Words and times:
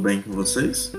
bem 0.00 0.20
com 0.20 0.32
vocês? 0.32 0.90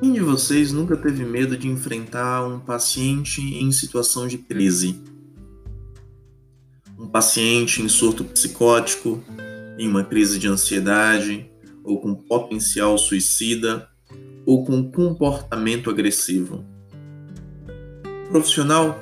Quem 0.00 0.12
de 0.12 0.20
vocês 0.20 0.72
nunca 0.72 0.96
teve 0.96 1.24
medo 1.24 1.56
de 1.56 1.68
enfrentar 1.68 2.44
um 2.44 2.58
paciente 2.58 3.40
em 3.40 3.70
situação 3.70 4.26
de 4.26 4.36
crise? 4.36 5.00
Um 6.98 7.06
paciente 7.06 7.80
em 7.80 7.88
surto 7.88 8.24
psicótico, 8.24 9.22
em 9.78 9.86
uma 9.86 10.02
crise 10.02 10.40
de 10.40 10.48
ansiedade, 10.48 11.48
ou 11.84 12.00
com 12.00 12.16
potencial 12.16 12.98
suicida, 12.98 13.88
ou 14.44 14.64
com 14.64 14.90
comportamento 14.90 15.88
agressivo. 15.88 16.64
Profissional, 18.28 18.98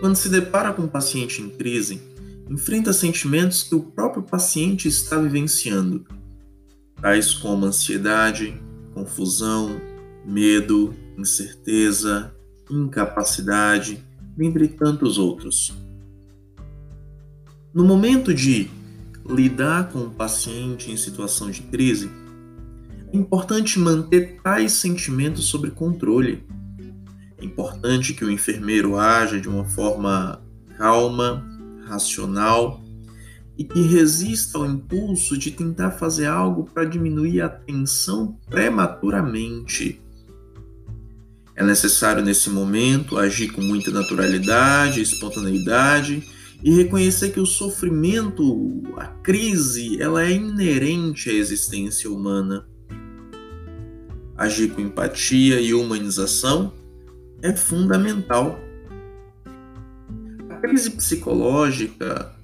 quando 0.00 0.16
se 0.16 0.28
depara 0.28 0.74
com 0.74 0.82
um 0.82 0.88
paciente 0.88 1.40
em 1.40 1.48
crise, 1.48 1.98
enfrenta 2.46 2.92
sentimentos 2.92 3.62
que 3.62 3.74
o 3.74 3.80
próprio 3.80 4.22
paciente 4.22 4.86
está 4.86 5.18
vivenciando 5.18 6.04
tais 7.00 7.32
como 7.34 7.66
ansiedade, 7.66 8.60
confusão, 8.94 9.80
medo, 10.24 10.94
incerteza, 11.16 12.34
incapacidade, 12.70 14.04
dentre 14.36 14.68
tantos 14.68 15.18
outros. 15.18 15.76
No 17.72 17.84
momento 17.84 18.34
de 18.34 18.70
lidar 19.28 19.90
com 19.90 20.00
o 20.00 20.10
paciente 20.10 20.90
em 20.90 20.96
situação 20.96 21.50
de 21.50 21.62
crise, 21.62 22.10
é 23.12 23.16
importante 23.16 23.78
manter 23.78 24.40
tais 24.42 24.72
sentimentos 24.72 25.46
sob 25.46 25.70
controle. 25.70 26.44
É 27.38 27.44
importante 27.44 28.14
que 28.14 28.24
o 28.24 28.30
enfermeiro 28.30 28.96
haja 28.96 29.40
de 29.40 29.48
uma 29.48 29.64
forma 29.64 30.42
calma, 30.76 31.46
racional 31.86 32.82
e 33.58 33.64
que 33.64 33.82
resista 33.82 34.56
ao 34.56 34.64
impulso 34.64 35.36
de 35.36 35.50
tentar 35.50 35.90
fazer 35.90 36.26
algo 36.26 36.70
para 36.72 36.84
diminuir 36.84 37.40
a 37.40 37.48
tensão 37.48 38.38
prematuramente. 38.48 40.00
É 41.56 41.64
necessário 41.64 42.24
nesse 42.24 42.48
momento 42.50 43.18
agir 43.18 43.48
com 43.48 43.60
muita 43.60 43.90
naturalidade, 43.90 45.02
espontaneidade 45.02 46.22
e 46.62 46.70
reconhecer 46.70 47.30
que 47.30 47.40
o 47.40 47.46
sofrimento, 47.46 48.84
a 48.96 49.06
crise, 49.06 50.00
ela 50.00 50.24
é 50.24 50.30
inerente 50.30 51.28
à 51.28 51.32
existência 51.32 52.08
humana. 52.08 52.64
Agir 54.36 54.70
com 54.70 54.80
empatia 54.80 55.60
e 55.60 55.74
humanização 55.74 56.72
é 57.42 57.52
fundamental. 57.52 58.56
A 60.48 60.54
crise 60.60 60.90
psicológica 60.90 62.38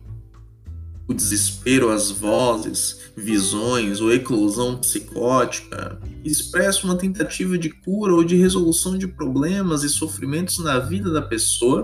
o 1.06 1.12
desespero, 1.12 1.90
as 1.90 2.10
vozes, 2.10 3.10
visões 3.16 4.00
ou 4.00 4.12
eclosão 4.12 4.78
psicótica 4.78 6.00
expressa 6.24 6.84
uma 6.84 6.96
tentativa 6.96 7.58
de 7.58 7.68
cura 7.70 8.14
ou 8.14 8.24
de 8.24 8.36
resolução 8.36 8.96
de 8.96 9.06
problemas 9.06 9.82
e 9.82 9.88
sofrimentos 9.88 10.58
na 10.58 10.78
vida 10.78 11.10
da 11.10 11.20
pessoa, 11.20 11.82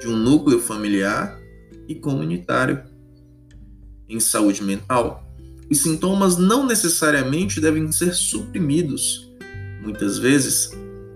de 0.00 0.08
um 0.08 0.16
núcleo 0.16 0.60
familiar 0.60 1.40
e 1.86 1.94
comunitário. 1.94 2.82
Em 4.08 4.18
saúde 4.18 4.62
mental, 4.62 5.24
os 5.70 5.78
sintomas 5.78 6.36
não 6.36 6.66
necessariamente 6.66 7.60
devem 7.60 7.90
ser 7.92 8.12
suprimidos. 8.14 9.32
Muitas 9.80 10.18
vezes, 10.18 10.70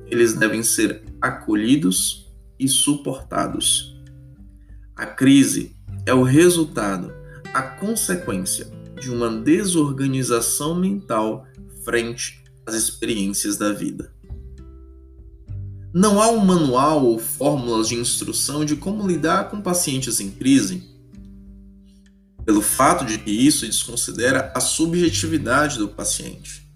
eles 0.06 0.34
devem 0.34 0.62
ser 0.62 1.02
acolhidos 1.20 2.32
e 2.58 2.68
suportados. 2.68 4.00
A 4.94 5.04
crise 5.04 5.75
é 6.06 6.14
o 6.14 6.22
resultado, 6.22 7.12
a 7.52 7.60
consequência 7.60 8.70
de 9.00 9.10
uma 9.10 9.28
desorganização 9.28 10.72
mental 10.76 11.44
frente 11.84 12.44
às 12.64 12.76
experiências 12.76 13.56
da 13.56 13.72
vida. 13.72 14.14
Não 15.92 16.22
há 16.22 16.30
um 16.30 16.38
manual 16.38 17.04
ou 17.04 17.18
fórmulas 17.18 17.88
de 17.88 17.96
instrução 17.96 18.64
de 18.64 18.76
como 18.76 19.06
lidar 19.06 19.50
com 19.50 19.60
pacientes 19.60 20.20
em 20.20 20.30
crise, 20.30 20.94
pelo 22.44 22.62
fato 22.62 23.04
de 23.04 23.18
que 23.18 23.30
isso 23.30 23.66
desconsidera 23.66 24.52
a 24.54 24.60
subjetividade 24.60 25.78
do 25.78 25.88
paciente. 25.88 26.70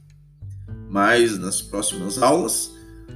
Mas 0.89 1.39
nas 1.39 1.63
próximas 1.63 2.21
aulas, 2.21 2.73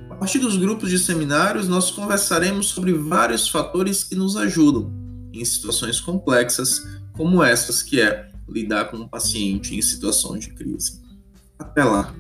a 0.09 0.15
partir 0.15 0.39
dos 0.39 0.57
grupos 0.57 0.91
de 0.91 0.99
seminários, 0.99 1.67
nós 1.67 1.91
conversaremos 1.91 2.69
sobre 2.69 2.93
vários 2.93 3.49
fatores 3.49 4.05
que 4.05 4.15
nos 4.15 4.37
ajudam 4.37 5.04
em 5.41 5.45
situações 5.45 6.01
complexas 6.01 6.83
como 7.13 7.43
essas 7.43 7.83
que 7.83 8.01
é 8.01 8.31
lidar 8.49 8.87
com 8.87 8.99
um 8.99 9.09
paciente 9.09 9.75
em 9.75 9.83
situação 9.83 10.39
de 10.39 10.51
crise. 10.51 11.01
Até 11.59 11.85
lá! 11.85 12.15